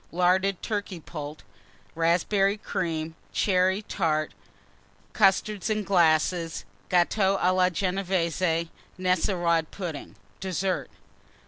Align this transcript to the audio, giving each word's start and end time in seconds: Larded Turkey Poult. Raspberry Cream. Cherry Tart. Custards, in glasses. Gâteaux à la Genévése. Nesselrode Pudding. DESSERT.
Larded 0.11 0.63
Turkey 0.63 0.99
Poult. 0.99 1.43
Raspberry 1.93 2.57
Cream. 2.57 3.13
Cherry 3.31 3.83
Tart. 3.83 4.31
Custards, 5.13 5.69
in 5.69 5.83
glasses. 5.83 6.65
Gâteaux 6.89 7.39
à 7.39 7.53
la 7.55 7.69
Genévése. 7.69 8.69
Nesselrode 8.97 9.67
Pudding. 9.69 10.15
DESSERT. 10.39 10.89